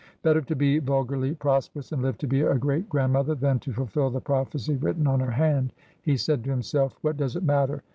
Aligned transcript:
'Better 0.23 0.41
to 0.41 0.55
be 0.55 0.79
vulgarly 0.79 1.35
prosperous 1.35 1.91
and 1.91 2.01
live 2.01 2.17
to 2.17 2.25
be 2.27 2.41
a 2.41 2.57
great 2.57 2.89
grandmother 2.89 3.35
than 3.35 3.59
to 3.59 3.71
fulfil 3.71 4.09
the 4.09 4.19
prophecy 4.19 4.75
written 4.75 5.05
on 5.05 5.19
her 5.19 5.29
hand' 5.29 5.73
he 6.01 6.17
said 6.17 6.43
to 6.43 6.49
himself.' 6.49 6.97
What 7.03 7.17
does 7.17 7.35
it 7.35 7.43
matter 7.43 7.83